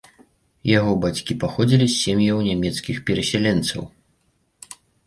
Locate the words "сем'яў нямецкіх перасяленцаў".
2.05-3.81